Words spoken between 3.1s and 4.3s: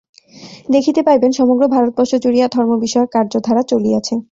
কার্যধারা চলিয়াছে।